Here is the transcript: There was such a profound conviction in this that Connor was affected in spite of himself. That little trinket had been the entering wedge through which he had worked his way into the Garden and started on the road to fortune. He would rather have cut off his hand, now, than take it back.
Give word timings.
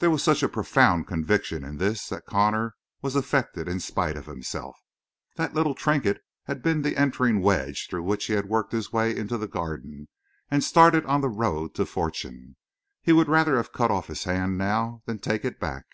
There 0.00 0.10
was 0.10 0.22
such 0.22 0.42
a 0.42 0.48
profound 0.50 1.06
conviction 1.06 1.64
in 1.64 1.78
this 1.78 2.06
that 2.10 2.26
Connor 2.26 2.74
was 3.00 3.16
affected 3.16 3.66
in 3.66 3.80
spite 3.80 4.14
of 4.14 4.26
himself. 4.26 4.76
That 5.36 5.54
little 5.54 5.74
trinket 5.74 6.20
had 6.44 6.62
been 6.62 6.82
the 6.82 6.98
entering 6.98 7.40
wedge 7.40 7.86
through 7.88 8.02
which 8.02 8.26
he 8.26 8.34
had 8.34 8.50
worked 8.50 8.72
his 8.72 8.92
way 8.92 9.16
into 9.16 9.38
the 9.38 9.48
Garden 9.48 10.08
and 10.50 10.62
started 10.62 11.06
on 11.06 11.22
the 11.22 11.30
road 11.30 11.74
to 11.76 11.86
fortune. 11.86 12.56
He 13.00 13.14
would 13.14 13.30
rather 13.30 13.56
have 13.56 13.72
cut 13.72 13.90
off 13.90 14.08
his 14.08 14.24
hand, 14.24 14.58
now, 14.58 15.00
than 15.06 15.18
take 15.18 15.46
it 15.46 15.58
back. 15.58 15.86